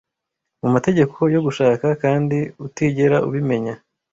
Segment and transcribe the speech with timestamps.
[0.61, 3.73] mu mategeko yo gushaka kandi utigera ubimenya